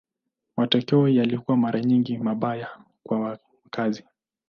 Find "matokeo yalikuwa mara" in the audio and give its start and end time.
0.57-1.81